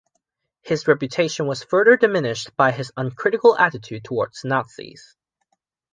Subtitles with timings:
[0.63, 5.15] His reputation was further diminished by his uncritical attitude toward the Nazis.